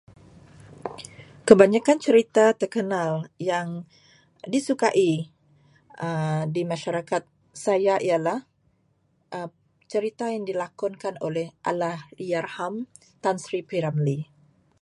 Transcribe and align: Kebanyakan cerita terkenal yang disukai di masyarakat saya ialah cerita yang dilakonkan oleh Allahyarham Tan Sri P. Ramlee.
Kebanyakan 1.47 1.97
cerita 2.05 2.45
terkenal 2.61 3.13
yang 3.49 3.69
disukai 4.53 5.11
di 6.55 6.61
masyarakat 6.71 7.23
saya 7.65 7.95
ialah 8.07 8.39
cerita 9.93 10.25
yang 10.33 10.43
dilakonkan 10.49 11.15
oleh 11.27 11.47
Allahyarham 11.69 12.73
Tan 13.23 13.35
Sri 13.43 13.61
P. 13.67 13.71
Ramlee. 13.85 14.23